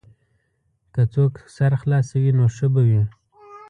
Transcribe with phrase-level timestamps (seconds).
[0.93, 3.01] که څوک سر خلاصوي نو ښه به وي.